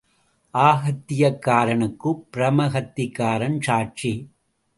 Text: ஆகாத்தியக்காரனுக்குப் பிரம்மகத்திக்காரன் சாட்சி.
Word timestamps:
ஆகாத்தியக்காரனுக்குப் 0.53 2.23
பிரம்மகத்திக்காரன் 2.33 3.61
சாட்சி. 3.61 4.13